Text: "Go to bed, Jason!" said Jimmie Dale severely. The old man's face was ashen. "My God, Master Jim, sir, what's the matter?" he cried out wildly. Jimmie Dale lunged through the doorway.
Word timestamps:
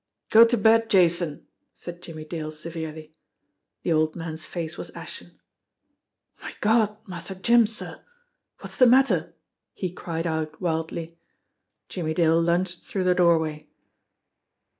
"Go 0.31 0.45
to 0.47 0.57
bed, 0.57 0.89
Jason!" 0.89 1.45
said 1.75 2.01
Jimmie 2.01 2.25
Dale 2.25 2.49
severely. 2.49 3.13
The 3.83 3.91
old 3.93 4.15
man's 4.15 4.43
face 4.43 4.75
was 4.75 4.89
ashen. 4.95 5.37
"My 6.41 6.55
God, 6.59 6.97
Master 7.07 7.35
Jim, 7.35 7.67
sir, 7.67 8.03
what's 8.61 8.77
the 8.77 8.87
matter?" 8.87 9.35
he 9.75 9.91
cried 9.91 10.25
out 10.25 10.59
wildly. 10.59 11.19
Jimmie 11.87 12.15
Dale 12.15 12.41
lunged 12.41 12.81
through 12.81 13.03
the 13.03 13.13
doorway. 13.13 13.69